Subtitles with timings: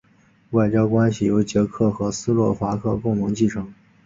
[0.49, 3.71] 外交关系由捷克和斯洛伐克共同继承。